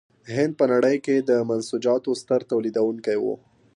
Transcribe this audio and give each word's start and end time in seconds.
هند 0.35 0.53
په 0.59 0.65
نړۍ 0.73 0.97
کې 1.05 1.15
د 1.29 1.31
منسوجاتو 1.49 2.11
ستر 2.21 2.39
تولیدوونکی 2.51 3.17
و. 3.19 3.25